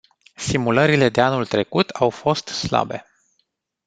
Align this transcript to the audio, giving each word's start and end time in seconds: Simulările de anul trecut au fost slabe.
Simulările 0.35 1.09
de 1.09 1.21
anul 1.21 1.45
trecut 1.45 1.89
au 1.89 2.09
fost 2.09 2.47
slabe. 2.47 3.05